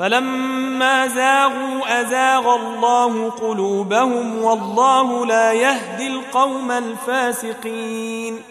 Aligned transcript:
فلما 0.00 1.06
زاغوا 1.06 2.00
أزاغ 2.00 2.54
الله 2.54 3.30
قلوبهم 3.30 4.42
والله 4.42 5.26
لا 5.26 5.52
يهدي 5.52 6.06
القوم 6.06 6.70
الفاسقين. 6.70 8.42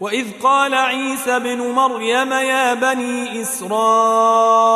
وإذ 0.00 0.26
قال 0.42 0.74
عيسى 0.74 1.36
ابن 1.36 1.70
مريم 1.70 2.32
يا 2.32 2.74
بني 2.74 3.42
إسرائيل 3.42 4.72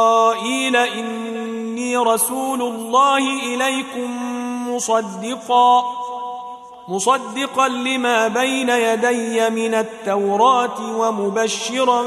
إني 0.76 1.96
رسول 1.96 2.62
الله 2.62 3.18
إليكم 3.18 4.10
مصدقا 4.74 5.82
مصدقا 6.88 7.68
لما 7.68 8.28
بين 8.28 8.68
يدي 8.68 9.50
من 9.50 9.74
التوراة 9.74 10.96
ومبشرا 10.98 12.02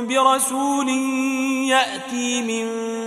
برسول 0.00 0.88
يأتي 1.68 2.42
من 2.42 2.66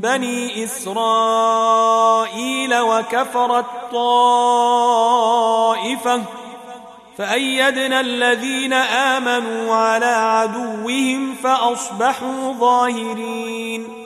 بني 0.00 0.64
إسرائيل 0.64 1.96
وكفرت 2.78 3.64
طائفة 3.92 5.02
فأيدنا 7.18 8.00
الذين 8.00 8.72
آمنوا 8.72 9.74
على 9.74 10.06
عدوهم 10.06 11.34
فأصبحوا 11.42 12.52
ظاهرين 12.52 13.96